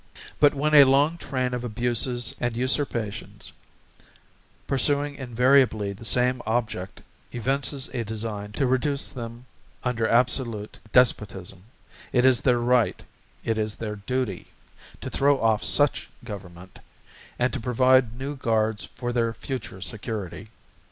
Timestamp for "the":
5.93-6.05